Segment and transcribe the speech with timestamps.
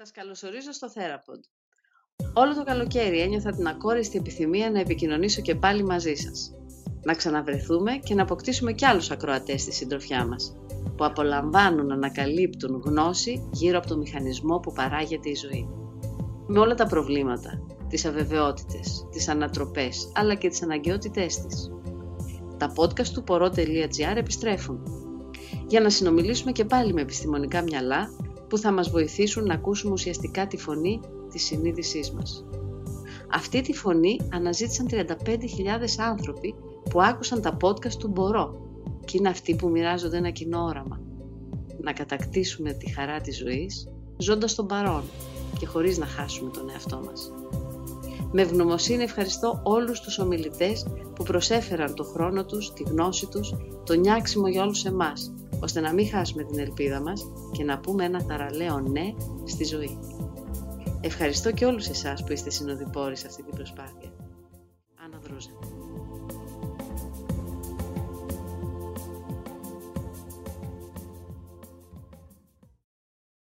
[0.00, 1.40] Σας καλωσορίζω στο Therapod.
[2.34, 6.54] Όλο το καλοκαίρι ένιωθα την ακόριστη επιθυμία να επικοινωνήσω και πάλι μαζί σας.
[7.02, 10.56] Να ξαναβρεθούμε και να αποκτήσουμε κι άλλους ακροατές στη συντροφιά μας,
[10.96, 15.68] που απολαμβάνουν να ανακαλύπτουν γνώση γύρω από το μηχανισμό που παράγεται η ζωή.
[16.46, 21.70] Με όλα τα προβλήματα, τις αβεβαιότητες, τις ανατροπές, αλλά και τις αναγκαιότητές της.
[22.56, 24.82] Τα podcast του poro.gr επιστρέφουν
[25.66, 28.10] για να συνομιλήσουμε και πάλι με επιστημονικά μυαλά
[28.48, 32.44] που θα μας βοηθήσουν να ακούσουμε ουσιαστικά τη φωνή της συνείδησής μας.
[33.32, 35.04] Αυτή τη φωνή αναζήτησαν 35.000
[35.98, 36.54] άνθρωποι
[36.90, 38.66] που άκουσαν τα podcast του «Μπορώ»
[39.04, 41.00] και είναι αυτοί που μοιράζονται ένα κοινό όραμα.
[41.80, 45.02] Να κατακτήσουμε τη χαρά της ζωής, ζώντας τον παρόν
[45.58, 47.32] και χωρίς να χάσουμε τον εαυτό μας.
[48.32, 53.94] Με ευγνωμοσύνη ευχαριστώ όλους τους ομιλητές που προσέφεραν το χρόνο τους, τη γνώση τους, το
[53.94, 58.22] νιάξιμο για όλους εμάς, ώστε να μην χάσουμε την ελπίδα μας και να πούμε ένα
[58.22, 59.98] θαραλέο ναι στη ζωή.
[61.00, 64.12] Ευχαριστώ και όλους εσάς που είστε συνοδοιπόροι σε αυτή την προσπάθεια.
[64.94, 65.50] Άννα Δρούζα.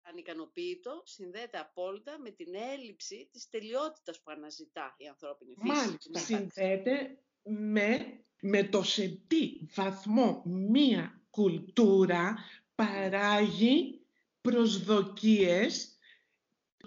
[0.02, 5.86] Ανικανοποίητο συνδέεται απόλυτα με την έλλειψη της τελειότητας που αναζητά η ανθρώπινη φύση.
[5.86, 12.38] Μάλιστα, συνδέεται με, με το σε τι βαθμό μία κουλτούρα
[12.74, 14.00] παράγει
[14.40, 15.98] προσδοκίες,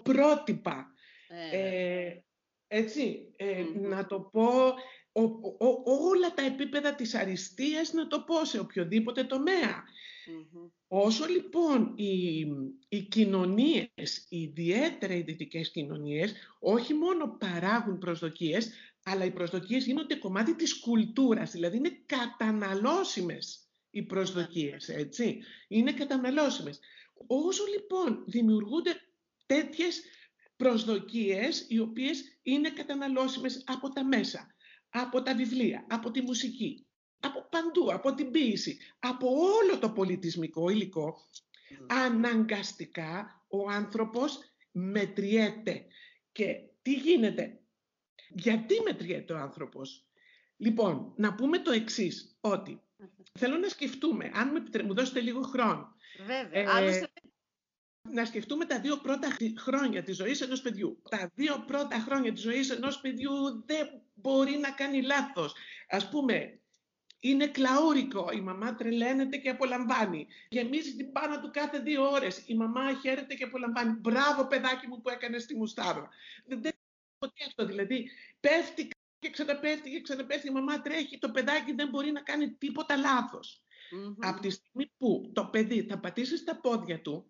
[0.02, 0.92] πρότυπα.
[1.52, 2.16] Ε,
[2.66, 4.74] έτσι, ε, να το πω,
[5.84, 9.24] όλα τα επίπεδα της αριστείας να το πω σε οποιοδήποτε
[10.88, 12.46] Όσο λοιπόν οι,
[12.88, 18.70] οι κοινωνίες, ιδιαίτερα οι δυτικές κοινωνίες, όχι μόνο παράγουν προσδοκίες,
[19.02, 23.65] αλλά οι προσδοκίες γίνονται κομμάτι της κουλτούρας, δηλαδή είναι καταναλώσιμες
[23.96, 25.42] οι προσδοκίες, έτσι.
[25.68, 26.80] Είναι καταναλώσιμες.
[27.26, 29.00] Όσο λοιπόν δημιουργούνται
[29.46, 30.02] τέτοιες
[30.56, 34.54] προσδοκίες, οι οποίες είναι καταναλώσιμες από τα μέσα,
[34.88, 36.86] από τα βιβλία, από τη μουσική,
[37.20, 41.14] από παντού, από την ποίηση, από όλο το πολιτισμικό υλικό,
[41.86, 44.38] αναγκαστικά ο άνθρωπος
[44.72, 45.86] μετριέται.
[46.32, 47.60] Και τι γίνεται,
[48.28, 50.06] γιατί μετριέται ο άνθρωπος;
[50.56, 52.80] Λοιπόν, να πούμε το εξής, ότι
[53.38, 55.96] Θέλω να σκεφτούμε, αν με μου δώσετε λίγο χρόνο.
[56.26, 56.78] Βέβαια.
[56.78, 57.08] Ε,
[58.10, 61.02] να σκεφτούμε τα δύο πρώτα χρόνια της ζωής ενός παιδιού.
[61.10, 65.54] Τα δύο πρώτα χρόνια της ζωής ενός παιδιού δεν μπορεί να κάνει λάθος.
[65.88, 66.60] Ας πούμε,
[67.20, 68.30] είναι κλαούρικο.
[68.32, 70.26] Η μαμά τρελαίνεται και απολαμβάνει.
[70.48, 72.42] Γεμίζει την πάνω του κάθε δύο ώρες.
[72.46, 73.92] Η μαμά χαίρεται και απολαμβάνει.
[73.92, 76.08] Μπράβο, παιδάκι μου που έκανες τη μουστάρα.
[76.46, 76.72] Δεν είναι
[77.18, 77.66] ποτέ αυτό.
[77.66, 78.88] Δηλαδή, πέφτει
[79.26, 80.48] και ξαναπέφτει και ξαναπέφτει.
[80.48, 82.94] Η μαμά τρέχει, το παιδάκι δεν μπορεί να κάνει τίποτα
[84.18, 87.26] Από τη στιγμή που το παιδί θα πατήσει στα πόδια του,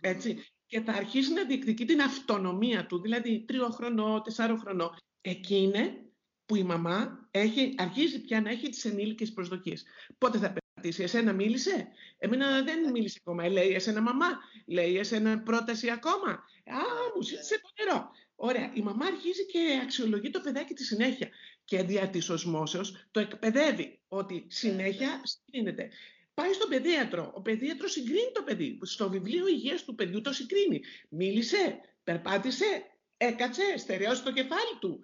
[0.00, 5.56] έτσι, και θα αρχίσει να διεκδικεί την αυτονομία του, δηλαδή τρίο χρονό, τεσσάρο χρονό, εκεί
[5.56, 5.98] είναι
[6.46, 9.84] που η μαμά έχει, αρχίζει πια να έχει τις ενήλικες προσδοκίες.
[10.18, 11.88] Πότε θα πατήσει, εσένα μίλησε,
[12.18, 14.26] εμένα δεν μίλησε ακόμα, λέει εσένα μαμά,
[14.66, 16.30] λέει εσένα πρόταση ακόμα,
[16.64, 16.78] α,
[17.14, 18.10] μου ζήτησε το νερό.
[18.36, 21.28] Ωραία, η μαμά αρχίζει και αξιολογεί το παιδάκι τη συνέχεια
[21.64, 25.90] και δια της οσμόσεως το εκπαιδεύει ότι συνέχεια συγκρίνεται.
[26.34, 27.32] Πάει στον παιδίατρο.
[27.34, 28.78] Ο παιδίατρος συγκρίνει το παιδί.
[28.82, 30.80] Στο βιβλίο υγείας του παιδιού το συγκρίνει.
[31.08, 32.82] Μίλησε, περπάτησε,
[33.16, 35.00] έκατσε, στερεώσει το κεφάλι του.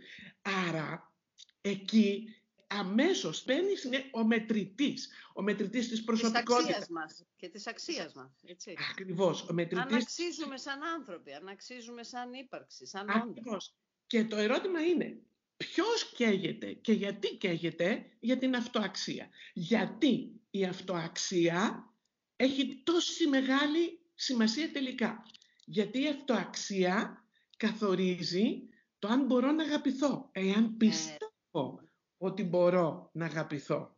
[0.69, 1.13] Άρα,
[1.61, 2.35] εκεί
[2.71, 3.73] αμέσως παίρνει
[4.13, 6.67] ο μετρητής, ο μετρητής της προσωπικότητας.
[6.67, 8.31] Της αξίας μας και της αξίας μας.
[8.45, 8.75] Έτσι.
[8.91, 9.49] Ακριβώς.
[9.49, 9.93] Ο μετρητής...
[9.93, 13.75] Αν αξίζουμε σαν άνθρωποι, αν αξίζουμε σαν ύπαρξη, σαν Ακριβώς.
[14.07, 15.23] Και το ερώτημα είναι,
[15.57, 21.93] ποιος καίγεται και γιατί καίγεται για την αυτοαξία; Γιατί η αυτοαξία
[22.37, 25.23] έχει τόση μεγάλη σημασία τελικά.
[25.65, 27.25] Γιατί η αυτοαξία
[27.57, 30.29] καθορίζει το αν μπορώ να αγαπηθώ.
[30.33, 31.80] Εάν ε, πιστεύω
[32.23, 33.97] ότι μπορώ να αγαπηθώ.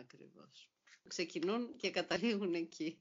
[0.00, 0.70] Ακριβώς.
[1.08, 2.98] Ξεκινούν και καταλήγουν εκεί.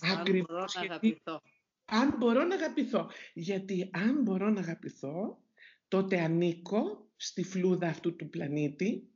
[0.00, 0.48] Ακριβώς.
[0.48, 1.42] Αν μπορώ να αγαπηθώ.
[1.84, 3.10] Αν μπορώ να αγαπηθώ.
[3.34, 5.42] Γιατί αν μπορώ να αγαπηθώ,
[5.88, 9.10] τότε ανήκω στη φλούδα αυτού του πλανήτη,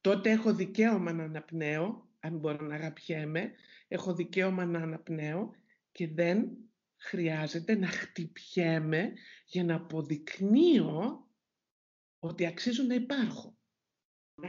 [0.00, 3.52] τότε έχω δικαίωμα να αναπνέω, αν μπορώ να αγαπιέμαι,
[3.88, 5.54] έχω δικαίωμα να αναπνέω
[5.92, 6.48] και δεν
[6.96, 9.12] χρειάζεται να χτυπιέμαι
[9.46, 11.26] για να αποδεικνύω
[12.18, 13.61] ότι αξίζω να υπάρχω να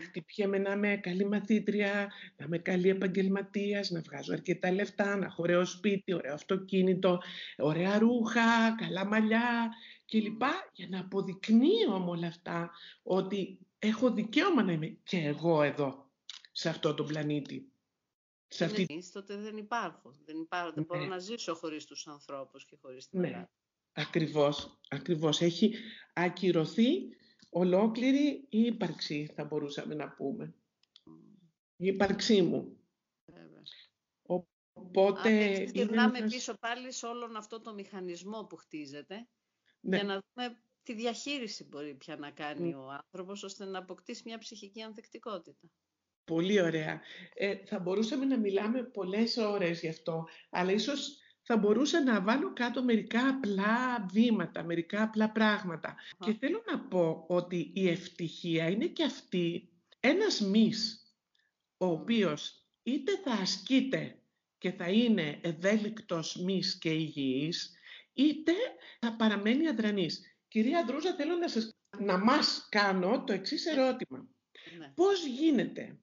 [0.03, 5.41] χτυπιέμαι να είμαι καλή μαθήτρια, να είμαι καλή επαγγελματίας, να βγάζω αρκετά λεφτά, να έχω
[5.43, 7.21] ωραίο σπίτι, ωραίο αυτοκίνητο,
[7.57, 9.69] ωραία ρούχα, καλά μαλλιά
[10.05, 10.41] κλπ.
[10.73, 12.71] Για να αποδεικνύω με όλα αυτά
[13.03, 16.11] ότι έχω δικαίωμα να είμαι και εγώ εδώ,
[16.51, 17.71] σε αυτό το πλανήτη.
[18.47, 18.85] σε αυτή...
[18.89, 20.15] Είναι, τότε δεν υπάρχουν.
[20.25, 20.73] Δεν, υπάρχουν.
[20.73, 21.07] δεν μπορώ ναι.
[21.07, 23.47] να ζήσω χωρίς τους ανθρώπους και χωρίς την ναι.
[23.93, 25.41] Ακριβώς, ακριβώς.
[25.41, 25.75] Έχει
[26.13, 26.85] ακυρωθεί
[27.53, 30.55] ολόκληρη η ύπαρξη, θα μπορούσαμε να πούμε.
[31.75, 32.77] Η ύπαρξή μου.
[34.73, 35.55] Οπότε...
[35.55, 39.27] Αν γυρνάμε πίσω πάλι σε όλον αυτό το μηχανισμό που χτίζεται,
[39.79, 39.95] ναι.
[39.95, 42.75] για να δούμε τι διαχείριση μπορεί πια να κάνει ναι.
[42.75, 45.69] ο άνθρωπος, ώστε να αποκτήσει μια ψυχική ανθεκτικότητα.
[46.23, 47.01] Πολύ ωραία.
[47.33, 52.53] Ε, θα μπορούσαμε να μιλάμε πολλές ώρες γι' αυτό, αλλά ίσως θα μπορούσα να βάλω
[52.53, 55.95] κάτω μερικά απλά βήματα, μερικά απλά πράγματα.
[56.19, 59.69] Και θέλω να πω ότι η ευτυχία είναι και αυτή
[59.99, 61.07] ένας μυς,
[61.77, 64.17] ο οποίος είτε θα ασκείται
[64.57, 67.73] και θα είναι ευέλικτος μυς και υγιής,
[68.13, 68.53] είτε
[68.99, 70.21] θα παραμένει αδρανής.
[70.47, 74.27] Κυρία Ανδρούζα, θέλω να, σας, να μας κάνω το εξής ερώτημα.
[74.77, 74.91] Ναι.
[74.95, 75.97] Πώς γίνεται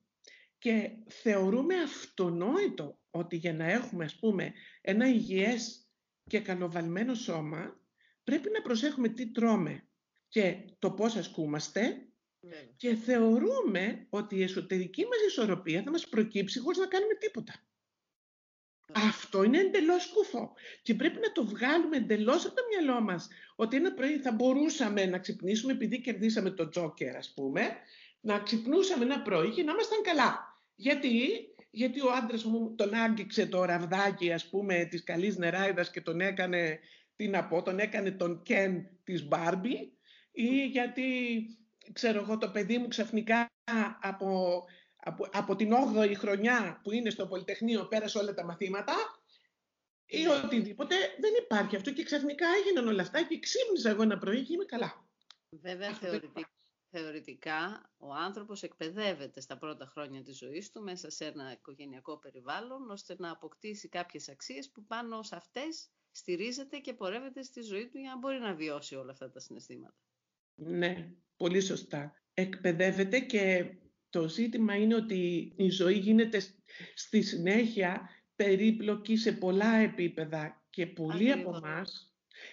[0.61, 5.89] και θεωρούμε αυτονόητο ότι για να έχουμε ας πούμε ένα υγιές
[6.27, 7.81] και καλοβαλμένο σώμα
[8.25, 9.89] πρέπει να προσέχουμε τι τρώμε
[10.29, 12.09] και το πώς ασκούμαστε
[12.41, 12.69] ναι.
[12.77, 17.55] και θεωρούμε ότι η εσωτερική μας ισορροπία θα μας προκύψει χωρίς να κάνουμε τίποτα.
[18.87, 19.07] Ναι.
[19.09, 20.53] Αυτό είναι εντελώς σκούφο
[20.83, 25.07] και πρέπει να το βγάλουμε εντελώς από το μυαλό μας ότι ένα πρωί θα μπορούσαμε
[25.07, 27.77] να ξυπνήσουμε επειδή κερδίσαμε το τζόκερ ας πούμε
[28.21, 30.50] να ξυπνούσαμε ένα πρωί και να ήμασταν καλά.
[30.81, 31.31] Γιατί,
[31.71, 36.21] γιατί ο άντρας μου τον άγγιξε το ραβδάκι ας πούμε της καλής νεράιδας και τον
[36.21, 36.79] έκανε,
[37.17, 39.93] τι να πω, τον έκανε τον Κεν της Μπάρμπι
[40.33, 41.05] ή γιατί
[41.93, 43.47] ξέρω εγώ το παιδί μου ξαφνικά
[44.01, 44.63] από,
[44.97, 48.95] από, από την 8η χρονιά που είναι στο Πολυτεχνείο πέρασε όλα τα μαθήματα
[50.07, 50.29] ή ναι.
[50.29, 54.53] οτιδήποτε, δεν υπάρχει αυτό και ξαφνικά έγιναν όλα αυτά και ξύπνησα εγώ ένα πρωί και
[54.53, 55.09] είμαι καλά.
[55.51, 56.51] Βέβαια, θεωρητικά,
[56.91, 62.91] θεωρητικά ο άνθρωπος εκπαιδεύεται στα πρώτα χρόνια της ζωής του μέσα σε ένα οικογενειακό περιβάλλον
[62.91, 67.99] ώστε να αποκτήσει κάποιες αξίες που πάνω σε αυτές στηρίζεται και πορεύεται στη ζωή του
[67.99, 69.97] για να μπορεί να βιώσει όλα αυτά τα συναισθήματα.
[70.55, 72.15] Ναι, πολύ σωστά.
[72.35, 73.75] Εκπαιδεύεται και
[74.11, 76.41] το ζήτημα είναι ότι η ζωή γίνεται
[76.95, 81.85] στη συνέχεια περίπλοκη σε πολλά επίπεδα και πολλοί από εμά,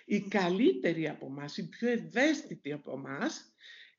[0.05, 3.29] οι καλύτεροι από εμά, οι πιο ευαίσθητοι από εμά,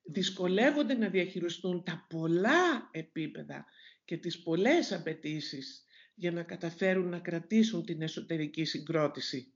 [0.09, 3.67] δυσκολεύονται να διαχειριστούν τα πολλά επίπεδα
[4.05, 5.85] και τις πολλές απαιτήσεις
[6.15, 9.53] για να καταφέρουν να κρατήσουν την εσωτερική συγκρότηση.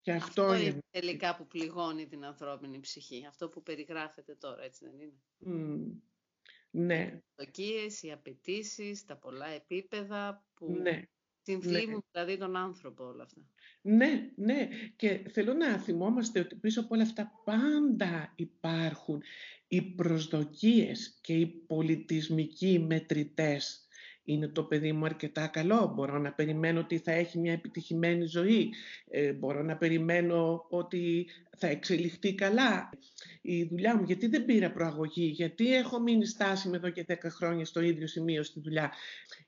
[0.00, 3.26] Και αυτό, είναι τελικά που πληγώνει την ανθρώπινη ψυχή.
[3.26, 6.00] Αυτό που περιγράφεται τώρα, έτσι δεν είναι; Mm.
[6.70, 7.20] Ναι.
[8.00, 11.02] Οι απαιτήσεις, τα πολλά επίπεδα που ναι.
[11.44, 12.00] Συμφλήμουν ναι.
[12.12, 13.40] δηλαδή τον άνθρωπο όλα αυτά.
[13.80, 14.68] Ναι, ναι.
[14.96, 19.22] Και θέλω να θυμόμαστε ότι πίσω από όλα αυτά πάντα υπάρχουν
[19.68, 23.78] οι προσδοκίες και οι πολιτισμικοί μετρητές.
[24.24, 28.72] Είναι το παιδί μου αρκετά καλό, μπορώ να περιμένω ότι θα έχει μια επιτυχημένη ζωή,
[29.10, 31.26] ε, μπορώ να περιμένω ότι
[31.56, 32.90] θα εξελιχθεί καλά
[33.42, 37.64] η δουλειά μου, γιατί δεν πήρα προαγωγή, γιατί έχω μείνει στάσιμη εδώ και 10 χρόνια
[37.64, 38.92] στο ίδιο σημείο στη δουλειά;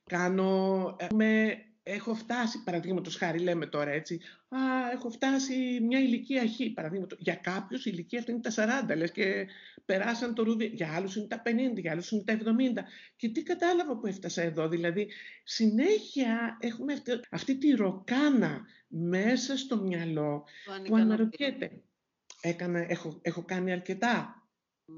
[0.05, 1.59] Κάνω, με
[1.89, 6.75] έχω φτάσει, παραδείγματος χάρη, λέμε τώρα έτσι, Α, έχω φτάσει μια ηλικία χ.
[6.75, 7.19] Παραδείγματος.
[7.21, 9.47] Για κάποιους η ηλικία αυτή είναι τα 40, λες και
[9.85, 10.67] περάσαν το ρούδι.
[10.67, 12.85] Για άλλους είναι τα 50, για άλλους είναι τα 70.
[13.17, 14.69] Και τι κατάλαβα που έφτασα εδώ.
[14.69, 15.09] Δηλαδή,
[15.45, 20.45] συνέχεια έχουμε αυτή, αυτή τη ροκάνα μέσα στο μυαλό
[20.89, 21.83] που αναρωτιέται.
[22.41, 24.49] Έκανα, έχω, έχω κάνει αρκετά.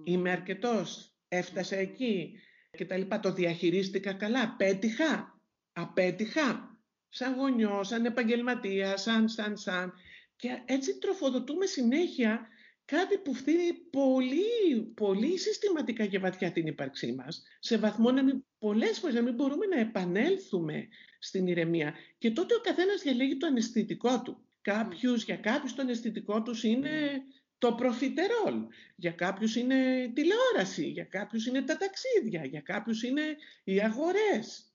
[0.05, 1.17] Είμαι αρκετός.
[1.29, 2.41] Έφτασα εκεί.
[2.71, 3.21] Και τα λοιπά.
[3.21, 4.55] Το διαχειρίστηκα καλά.
[4.57, 5.41] Πέτυχα.
[5.73, 6.68] Απέτυχα
[7.09, 9.93] σαν γονιός, σαν επαγγελματίας, σαν, σαν, σαν.
[10.37, 12.49] Και έτσι τροφοδοτούμε συνέχεια
[12.85, 18.45] κάτι που φτύνει πολύ, πολύ συστηματικά και βαθιά την ύπαρξή μας, σε βαθμό να μην,
[18.59, 20.89] πολλές φορές να μην μπορούμε να επανέλθουμε
[21.19, 21.95] στην ηρεμία.
[22.19, 24.43] Και τότε ο καθένας διαλέγει το αναισθητικό του.
[24.63, 27.23] Κάποιους, για κάποιους το αναισθητικό τους είναι
[27.59, 33.23] το προφιτερόλ, για κάποιους είναι τηλεόραση, για κάποιους είναι τα ταξίδια, για κάποιους είναι
[33.65, 34.68] οι αγορές.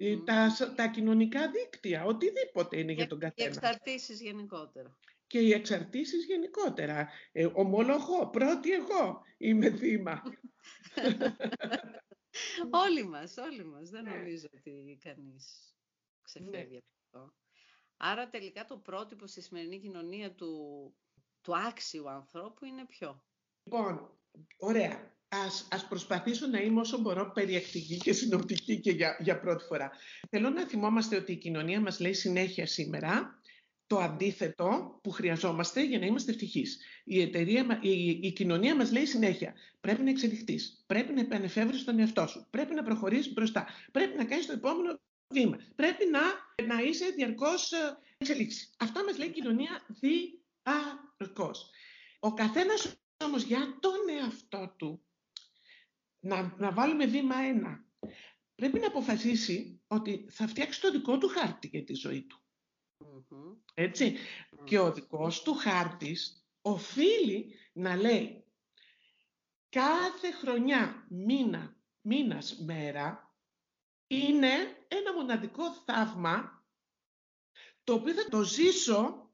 [0.00, 3.54] Ε, τα, τα κοινωνικά δίκτυα, οτιδήποτε είναι για τον καθένας.
[3.54, 4.98] Οι εξαρτήσεις γενικότερα.
[5.26, 7.08] Και οι εξαρτήσεις γενικότερα.
[7.32, 10.22] Ε, ομολογώ, πρώτη εγώ είμαι θύμα.
[12.84, 13.88] όλοι μας, όλοι μας.
[13.90, 15.74] Δεν νομίζω ότι κανείς
[16.22, 16.76] ξεφεύγει ναι.
[16.76, 17.34] από αυτό.
[17.96, 20.52] Άρα τελικά το πρότυπο στη σημερινή κοινωνία του,
[21.40, 23.24] του άξιου ανθρώπου είναι ποιο;
[23.62, 24.18] Λοιπόν,
[24.56, 25.17] ωραία.
[25.28, 29.90] Ας, ας προσπαθήσω να είμαι όσο μπορώ περιεκτική και συνοπτική και για, για πρώτη φορά.
[30.30, 33.40] Θέλω να θυμόμαστε ότι η κοινωνία μας λέει συνέχεια σήμερα
[33.86, 36.78] το αντίθετο που χρειαζόμαστε για να είμαστε ευτυχείς.
[37.04, 41.98] Η, εταιρεία, η, η κοινωνία μας λέει συνέχεια πρέπει να εξελιχθείς, πρέπει να επανεφεύρεις τον
[41.98, 45.00] εαυτό σου, πρέπει να προχωρήσεις μπροστά, πρέπει να κάνεις το επόμενο
[45.34, 46.20] βήμα, πρέπει να,
[46.66, 48.70] να είσαι διαρκώς ε, εξελίξη.
[48.78, 51.70] Αυτό μας λέει η κοινωνία διαρκώς.
[52.18, 52.94] Ο καθένας
[53.24, 55.02] όμως για τον εαυτό του
[56.20, 57.86] να, να βάλουμε βήμα ένα.
[58.54, 62.42] Πρέπει να αποφασίσει ότι θα φτιάξει το δικό του χάρτη για τη ζωή του.
[63.74, 64.16] ετσι
[64.64, 68.44] Και ο δικός του χάρτης οφείλει να λέει
[69.68, 73.34] κάθε χρονιά, μήνα, μήνας, μέρα
[74.06, 74.52] είναι
[74.88, 76.66] ένα μοναδικό θαύμα
[77.84, 79.30] το οποίο θα το ζήσω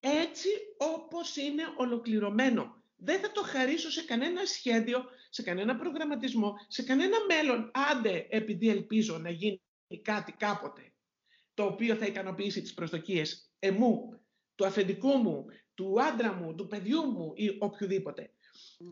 [0.00, 2.84] έτσι όπως είναι ολοκληρωμένο.
[2.96, 8.68] Δεν θα το χαρίσω σε κανένα σχέδιο, σε κανένα προγραμματισμό, σε κανένα μέλλον, άντε επειδή
[8.68, 9.60] ελπίζω να γίνει
[10.02, 10.92] κάτι κάποτε,
[11.54, 14.20] το οποίο θα ικανοποιήσει τις προσδοκίες εμού,
[14.54, 18.30] του αφεντικού μου, του άντρα μου, του παιδιού μου ή οποιοδήποτε.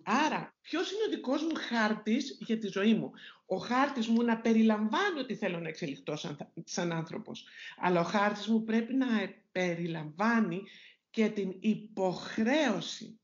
[0.03, 3.11] Άρα, ποιος είναι ο δικός μου χάρτης για τη ζωή μου;
[3.47, 7.47] Ο χάρτης μου να περιλαμβάνει ότι θέλω να εξελιχθώ σαν, σαν άνθρωπος.
[7.77, 9.07] Αλλά ο χάρτης μου πρέπει να
[9.53, 10.63] περιλαμβάνει
[11.11, 13.21] και την υποχρέωση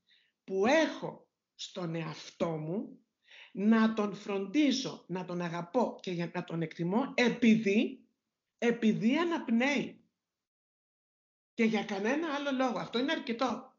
[0.50, 2.98] που έχω στον εαυτό μου
[3.52, 8.08] να τον φροντίζω, να τον αγαπώ και να τον εκτιμώ επειδή,
[8.58, 10.04] επειδή αναπνέει.
[11.54, 12.78] Και για κανένα άλλο λόγο.
[12.78, 13.76] Αυτό είναι αρκετό.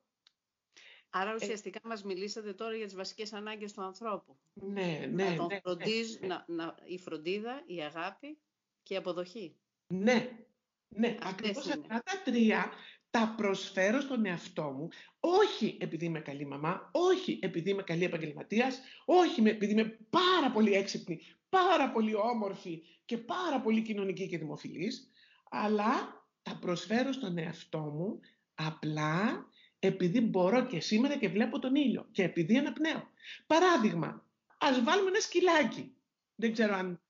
[1.09, 4.37] Άρα ε, ουσιαστικά ε, μας μιλήσατε τώρα για τις βασικές ανάγκες του ανθρώπου.
[4.53, 5.29] Ναι, ναι.
[5.29, 6.27] Να τον ναι, φροντίζ, ναι.
[6.27, 8.37] Να, να, η φροντίδα, η αγάπη
[8.83, 9.55] και η αποδοχή.
[9.87, 10.45] Ναι,
[10.87, 11.17] ναι.
[11.21, 12.71] Ακριβώς αυτά τα τρία
[13.12, 14.88] τα προσφέρω στον εαυτό μου,
[15.20, 20.74] όχι επειδή είμαι καλή μαμά, όχι επειδή είμαι καλή επαγγελματίας, όχι επειδή είμαι πάρα πολύ
[20.74, 25.12] έξυπνη, πάρα πολύ όμορφη και πάρα πολύ κοινωνική και δημοφιλής,
[25.50, 28.20] αλλά τα προσφέρω στον εαυτό μου
[28.56, 29.46] απλά
[29.80, 33.08] επειδή μπορώ και σήμερα και βλέπω τον ήλιο και επειδή αναπνέω.
[33.48, 34.25] Παράδειγμα,
[34.58, 35.96] ας βάλουμε ένα σκυλάκι.
[36.36, 37.01] Δεν ξέρω αν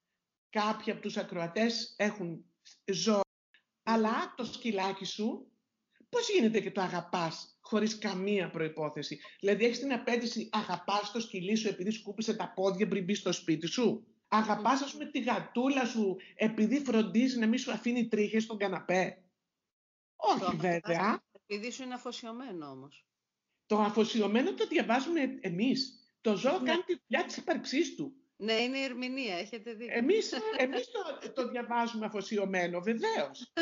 [0.50, 2.46] κάποιοι από τους ακροατές έχουν
[2.92, 3.22] ζώα,
[3.84, 5.51] αλλά το σκυλάκι σου
[6.12, 11.56] πώς γίνεται και το αγαπάς χωρίς καμία προϋπόθεση; Δηλαδή έχεις την απέτηση αγαπάς το σκυλί
[11.56, 15.86] σου επειδή σκούπισε τα πόδια πριν μπει στο σπίτι σου; Αγαπάς ας πούμε τη γατούλα
[15.86, 19.24] σου επειδή φροντίζει να μην σου αφήνει τρίχες στον καναπέ;
[20.16, 21.24] Όχι βέβαια.
[21.32, 23.06] Επειδή σου είναι αφοσιωμένο όμως.
[23.66, 25.96] Το αφοσιωμένο το διαβάζουμε εμείς.
[26.22, 26.70] Το ζώο ναι.
[26.70, 28.21] κάνει τη δουλειά της ύπαρξής του.
[28.42, 29.88] Ναι, είναι η ερμηνεία, έχετε δει.
[29.90, 33.54] Εμείς, εμείς το, το διαβάζουμε αφοσιωμένο, βεβαίως.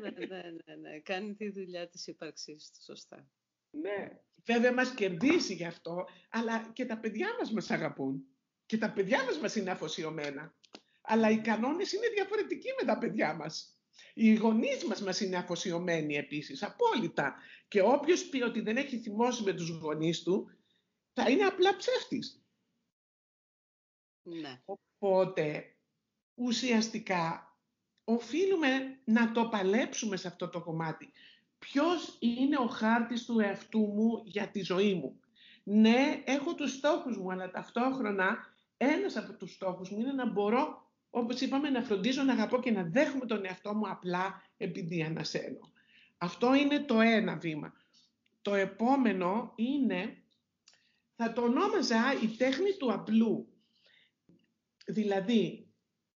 [0.00, 3.28] ναι, ναι, ναι, ναι, κάνει τη δουλειά της ύπαρξής του, σωστά.
[3.70, 4.08] Ναι,
[4.44, 8.24] βέβαια μας κερδίσει γι' αυτό, αλλά και τα παιδιά μας μας αγαπούν.
[8.66, 10.54] Και τα παιδιά μας μας είναι αφοσιωμένα.
[11.02, 13.80] Αλλά οι κανόνες είναι διαφορετικοί με τα παιδιά μας.
[14.14, 17.34] Οι γονείς μας μας είναι αφοσιωμένοι επίσης, απόλυτα.
[17.68, 20.50] Και όποιος πει ότι δεν έχει θυμώσει με τους γονείς του,
[21.12, 22.45] θα είναι απλά ψεύτης.
[24.26, 24.60] Ναι.
[24.64, 25.64] Οπότε,
[26.34, 27.56] ουσιαστικά,
[28.04, 31.12] οφείλουμε να το παλέψουμε σε αυτό το κομμάτι.
[31.58, 35.20] Ποιος είναι ο χάρτης του εαυτού μου για τη ζωή μου;
[35.62, 38.36] Ναι, έχω τους στόχους μου, αλλά ταυτόχρονα
[38.76, 42.70] ένας από τους στόχους μου είναι να μπορώ, όπως είπαμε, να φροντίζω, να αγαπώ και
[42.70, 45.72] να δέχομαι τον εαυτό μου απλά επειδή ανασένω.
[46.18, 47.72] Αυτό είναι το ένα βήμα.
[48.42, 50.22] Το επόμενο είναι,
[51.16, 53.55] θα το ονόμαζα η τέχνη του απλού.
[54.86, 55.70] Δηλαδή,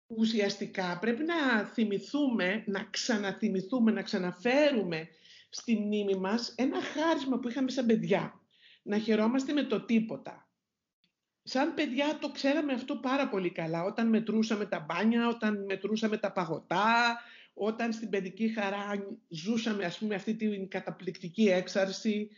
[0.06, 5.08] ουσιαστικά πρέπει να θυμηθούμε, να ξαναθυμηθούμε, να ξαναφέρουμε
[5.50, 8.40] στη μνήμη μας ένα χάρισμα που είχαμε σαν παιδιά.
[8.82, 10.50] Να χαιρόμαστε με το τίποτα.
[11.42, 13.82] Σαν παιδιά το ξέραμε αυτό πάρα πολύ καλά.
[13.82, 17.20] Όταν μετρούσαμε τα μπάνια, όταν μετρούσαμε τα παγωτά,
[17.54, 22.30] όταν στην παιδική χαρά ζούσαμε ας πούμε αυτή την καταπληκτική έξαρση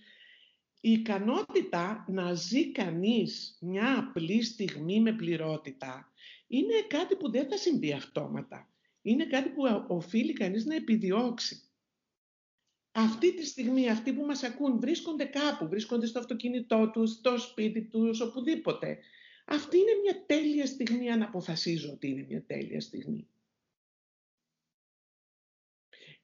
[0.85, 6.13] η ικανότητα να ζει κανείς μια απλή στιγμή με πληρότητα
[6.47, 8.71] είναι κάτι που δεν θα συμβεί αυτόματα.
[9.03, 11.63] Είναι κάτι που οφείλει κανείς να επιδιώξει.
[12.93, 17.83] Αυτή τη στιγμή αυτοί που μας ακούν βρίσκονται κάπου, βρίσκονται στο αυτοκίνητό τους, στο σπίτι
[17.83, 18.99] τους, οπουδήποτε.
[19.47, 23.29] Αυτή είναι μια τέλεια στιγμή αν αποφασίζω ότι είναι μια τέλεια στιγμή.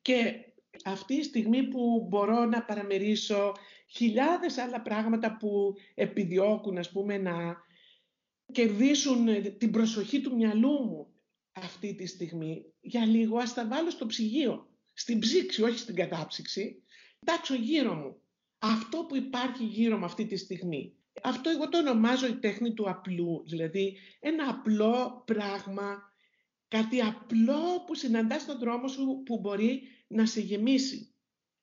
[0.03, 0.45] Και
[0.85, 3.53] αυτή η στιγμή που μπορώ να παραμερίσω
[3.89, 7.57] χιλιάδες άλλα πράγματα που επιδιώκουν ας πούμε να
[8.53, 11.07] κερδίσουν ε, την προσοχή του μυαλού μου
[11.53, 12.65] αυτή τη στιγμή.
[12.81, 16.83] Για λίγο ας τα βάλω στο ψυγείο, στην ψήξη, όχι στην κατάψυξη.
[17.19, 18.17] Κοιτάξω γύρω μου.
[18.59, 20.93] Αυτό που υπάρχει γύρω μου αυτή τη στιγμή.
[21.23, 26.09] Αυτό εγώ το ονομάζω η τέχνη του απλού, δηλαδή ένα απλό πράγμα
[26.69, 31.15] Κάτι απλό που συναντάς στον δρόμο σου που μπορεί να σε γεμίσει.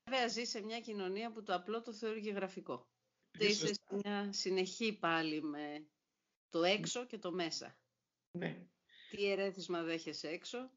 [0.09, 2.87] Βέβαια ζει σε μια κοινωνία που το απλό το θεωρεί γραφικό.
[3.39, 5.85] Είσαι σε μια συνεχή πάλι με
[6.49, 7.77] το έξω και το μέσα.
[8.31, 8.67] Ναι.
[9.09, 10.71] Τι ερέθισμα δέχεσαι έξω,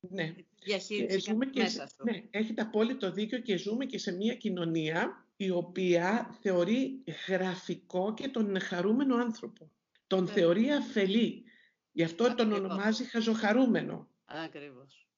[0.00, 0.34] ναι.
[0.62, 2.04] διαχείριση και μέσα αυτό.
[2.04, 8.28] Ναι, έχετε απόλυτο δίκιο και ζούμε και σε μια κοινωνία η οποία θεωρεί γραφικό και
[8.28, 9.70] τον χαρούμενο άνθρωπο.
[10.06, 11.44] Τον θεωρεί αφελή.
[11.92, 14.08] Γι' αυτό τον ονομάζει χαζοχαρούμενο.
[14.24, 15.08] Ακριβώς.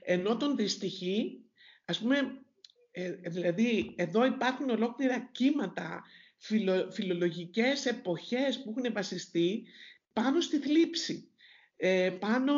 [0.00, 1.44] Ενώ τον δυστυχεί,
[1.84, 2.44] ας πούμε,
[2.90, 6.04] ε, δηλαδή εδώ υπάρχουν ολόκληρα κύματα,
[6.36, 9.66] φιλο, φιλολογικές εποχές που έχουν βασιστεί
[10.12, 11.30] πάνω στη θλίψη,
[11.76, 12.54] ε, πάνω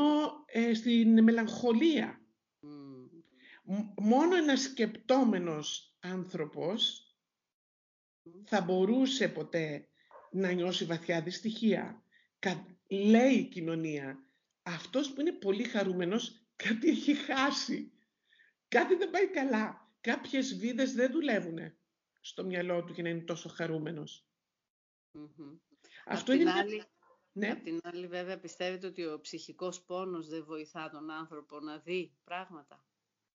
[0.47, 2.21] ε, στην μελαγχολία.
[3.97, 7.07] Μόνο ένας σκεπτόμενος άνθρωπος
[8.45, 9.89] θα μπορούσε ποτέ
[10.31, 12.05] να νιώσει βαθιά δυστυχία.
[12.89, 14.25] Λέει η κοινωνία,
[14.63, 17.93] αυτός που είναι πολύ χαρούμενος κάτι έχει χάσει.
[18.69, 19.82] Κάτι δεν πάει καλά.
[20.03, 21.59] Κάποιες βίδες δεν δουλεύουν
[22.21, 24.27] στο μυαλό του για να είναι τόσο χαρούμενος.
[26.07, 26.51] Αυτό είναι...
[26.51, 26.83] Άλλη...
[27.33, 27.51] Ναι.
[27.51, 32.13] Απ' την άλλη βέβαια πιστεύετε ότι ο ψυχικός πόνος δεν βοηθά τον άνθρωπο να δει
[32.25, 32.87] πράγματα;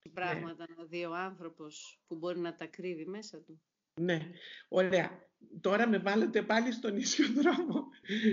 [0.02, 0.12] Ναι.
[0.12, 3.62] Πράγματα να δει ο άνθρωπος που μπορεί να τα κρύβει μέσα του;
[4.00, 4.30] Ναι,
[4.68, 5.26] ωραία.
[5.60, 7.88] Τώρα με βάλετε πάλι στον ίσιο δρόμο.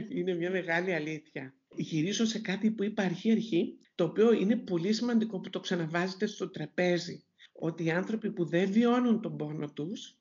[0.10, 1.56] Είναι μια μεγάλη αλήθεια.
[1.76, 6.50] Γυρίζω σε κάτι που είπα αρχή-αρχή, το οποίο είναι πολύ σημαντικό που το ξαναβάζετε στο
[6.50, 7.25] τραπέζι.
[7.58, 10.20] Ότι οι άνθρωποι που δεν βιώνουν τον πόνο τους,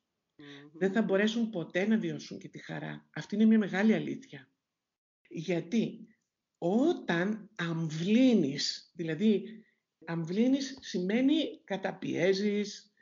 [0.72, 3.08] δεν θα μπορέσουν ποτέ να βιώσουν και τη χαρά.
[3.14, 4.50] Αυτή είναι μια μεγάλη αλήθεια.
[5.28, 6.08] Γιατί
[6.58, 9.44] όταν αμβλύνεις, δηλαδή
[10.04, 12.92] αμβλύνεις σημαίνει καταπιέζεις,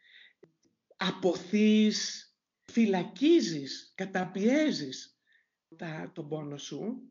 [0.97, 2.27] αποθείς,
[2.63, 5.19] φυλακίζεις, καταπιέζεις
[5.77, 7.03] τα, τον πόνο σου,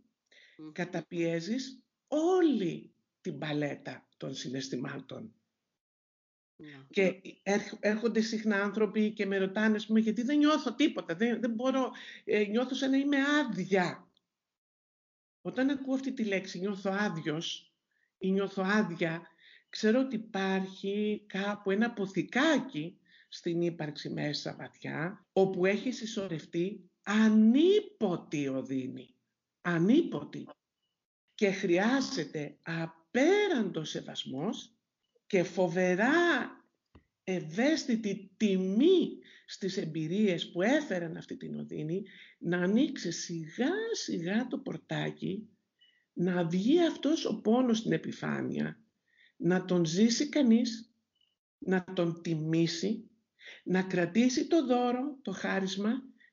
[0.72, 5.36] καταπιέζεις όλη την παλέτα των συναισθημάτων.
[6.62, 6.86] Ναι.
[6.90, 7.22] Και
[7.80, 11.92] έρχονται συχνά άνθρωποι και με ρωτάνε, πούμε, γιατί δεν νιώθω τίποτα, δεν, δεν μπορώ,
[12.24, 14.12] ε, νιώθω σαν να είμαι άδεια.
[15.42, 17.74] Όταν ακούω αυτή τη λέξη, νιώθω άδειος
[18.18, 19.22] ή νιώθω άδεια,
[19.70, 23.00] ξέρω ότι υπάρχει κάπου ένα ποθηκάκι
[23.30, 29.16] στην ύπαρξη μέσα βαθιά, όπου έχει συσσωρευτεί ανίποτη οδύνη.
[29.62, 30.48] Ανίποτη.
[31.36, 34.76] Και χρειάζεται απέραντος σεβασμός
[35.32, 36.10] και φοβερά
[37.24, 42.04] ευαίσθητη τιμή στις εμπειρίες που έφεραν αυτή την οδύνη,
[42.40, 45.50] να ανοίξει σιγά σιγά το πορτάκι,
[46.14, 48.84] να βγει αυτός ο πόνος στην επιφάνεια,
[49.38, 50.94] να τον ζήσει κανείς,
[51.58, 53.10] να τον τιμήσει
[53.64, 55.92] να κρατήσει το δώρο, το χάρισμα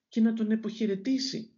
[0.09, 1.53] και να τον εποχαιρετήσει.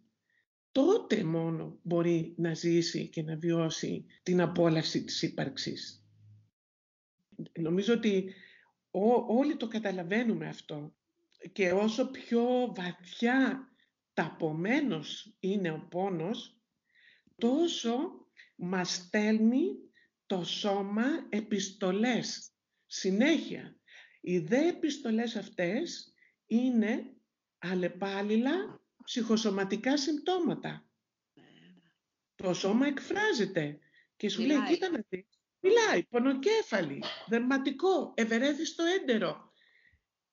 [0.73, 6.00] Τότε μόνο μπορεί να ζήσει και να βιώσει την απόλαυση της ύπαρξης.
[7.59, 8.35] Νομίζω ότι
[9.29, 10.95] όλοι το καταλαβαίνουμε αυτό.
[11.53, 13.69] Και όσο πιο βαθιά
[14.15, 16.61] ταπομένος είναι ο πόνος,
[17.37, 18.27] τόσο
[18.57, 19.67] μας στέλνει
[20.27, 22.53] το σώμα επιστολές.
[22.87, 23.81] Συνέχεια
[24.21, 26.15] οι δε επιστολές αυτές
[26.47, 27.17] είναι
[27.59, 30.89] αλλεπάλληλα ψυχοσωματικά συμπτώματα.
[32.35, 33.79] Το σώμα εκφράζεται
[34.17, 39.53] και σου λέει, κοίτα να δεις, μιλάει, πονοκέφαλη, δερματικό, ευερέθιστο έντερο.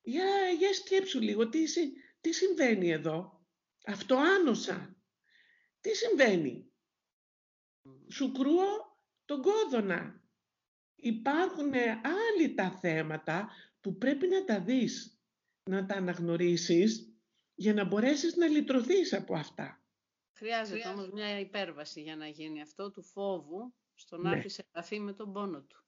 [0.01, 1.63] Για, για σκέψου λίγο, τι,
[2.21, 3.45] τι συμβαίνει εδώ;
[3.85, 4.95] Αυτό άνοσα.
[5.81, 6.71] Τι συμβαίνει;
[8.11, 10.21] Σου κρούω τον κόδωνα.
[10.95, 13.49] Υπάρχουν άλλοι τα θέματα
[13.81, 15.21] που πρέπει να τα δεις,
[15.63, 17.17] να τα αναγνωρίσεις
[17.55, 19.81] για να μπορέσεις να λυτρωθείς από αυτά.
[20.33, 24.35] Χρειάζεται όμως μια υπέρβαση για να γίνει αυτό του φόβου στο να ναι.
[24.35, 25.81] έρθει σε επαφή με τον πόνο του.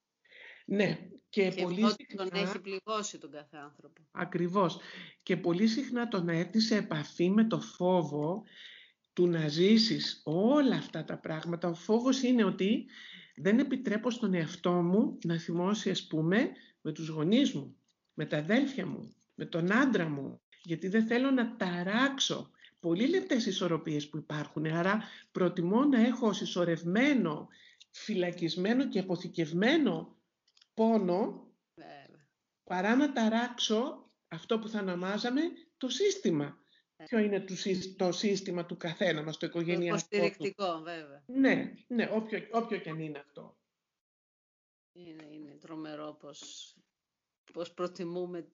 [0.65, 2.29] Ναι, και, και πολύ συχνά...
[2.29, 4.01] τον έχει πληγώσει τον κάθε άνθρωπο.
[4.11, 4.79] Ακριβώς.
[5.23, 8.43] Και πολύ συχνά το να έρθει σε επαφή με το φόβο
[9.13, 11.67] του να ζήσεις όλα αυτά τα πράγματα.
[11.67, 12.85] Ο φόβος είναι ότι
[13.35, 17.75] δεν επιτρέπω στον εαυτό μου να θυμώσει, ας πούμε, με τους γονείς μου
[18.13, 22.49] με τα αδέλφια μου, με τον άντρα μου, γιατί δεν θέλω να ταράξω.
[22.79, 27.47] Πολύ λεπτές ισορροπίες που υπάρχουν, άρα προτιμώ να έχω συσσωρευμένο,
[28.03, 30.17] φυλακισμένο και αποθηκευμένο
[30.73, 31.47] πόνο,
[32.63, 35.41] παρά να ταράξω αυτό που θα ονομάζαμε
[35.77, 36.57] το σύστημα.
[37.05, 37.45] Ποιο είναι
[37.97, 39.99] το σύστημα του καθένα μας, το οικογενειακό.
[40.09, 41.23] Το υποστηρικτικό, βέβαια.
[41.25, 43.57] Ναι, ναι, όποιο, όποιο και αν είναι αυτό.
[44.91, 46.73] Είναι, είναι τρομερό πως
[47.53, 48.47] πώς προτιμούμε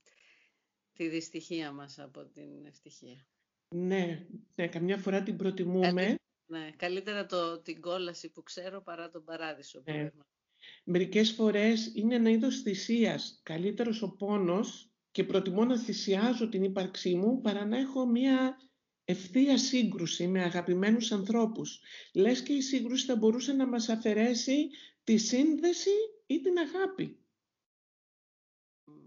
[0.94, 3.28] τη δυστυχία μας από την ευτυχία.
[3.76, 6.16] Ναι, ναι καμιά φορά την προτιμούμε.
[6.46, 9.82] Ναι, καλύτερα το, την κόλαση που ξέρω παρά τον παράδεισο.
[9.86, 10.12] Ναι.
[10.84, 13.40] Μερικές φορές είναι ένα είδος θυσίας.
[13.44, 18.58] Καλύτερος ο πόνος και προτιμώ να θυσιάζω την ύπαρξή μου παρά να έχω μία
[19.06, 21.82] ευθεία σύγκρουση με αγαπημένους ανθρώπους.
[22.14, 24.70] Λες και η σύγκρουση θα μπορούσε να μας αφαιρέσει
[25.04, 25.90] τη σύνδεση
[26.26, 27.20] ή την αγάπη.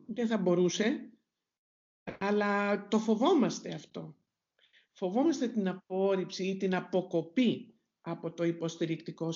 [0.07, 1.13] Δεν θα μπορούσε,
[2.19, 4.18] αλλά το φοβόμαστε αυτό.
[4.99, 9.33] Φοβόμαστε την απόρριψη ή την αποκοπή από το υποστηρικτικό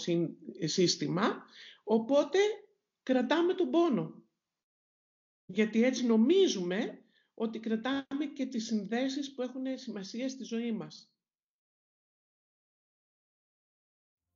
[0.65, 1.45] σύστημα,
[1.85, 2.39] οπότε
[3.03, 4.25] κρατάμε τον πόνο.
[5.47, 11.13] Γιατί έτσι νομίζουμε ότι κρατάμε και τις συνδέσεις που έχουν σημασία στη ζωή μας.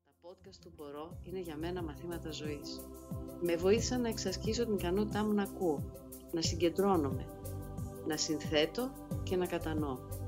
[0.05, 2.81] Τα podcast του Μπορώ είναι για μένα μαθήματα ζωής.
[3.41, 5.93] Με βοήθησαν να εξασκήσω την ικανότητά μου να ακούω,
[6.33, 7.27] να συγκεντρώνομαι,
[8.07, 10.26] να συνθέτω και να κατανοώ.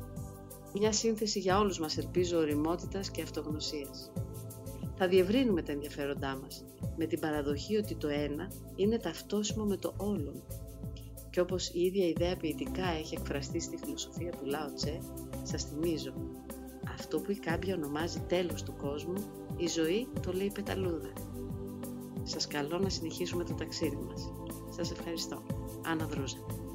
[0.74, 4.12] Μια σύνθεση για όλους μας ελπίζω οριμότητας και αυτογνωσίας.
[4.96, 6.64] Θα διευρύνουμε τα ενδιαφέροντά μας,
[6.96, 10.42] με την παραδοχή ότι το ένα είναι ταυτόσιμο με το όλον
[11.30, 14.98] και όπως η ίδια ιδέα ποιητικά έχει εκφραστεί στη φιλοσοφία του Λάο Τσε,
[15.42, 16.12] σας θυμίζω,
[16.94, 19.24] αυτό που η κάμπια ονομάζει τέλος του κόσμου,
[19.56, 21.12] η ζωή το λέει πεταλούδα.
[22.22, 24.32] Σας καλώ να συνεχίσουμε το ταξίδι μας.
[24.70, 25.42] Σας ευχαριστώ.
[25.86, 26.67] Άννα Δρούζα.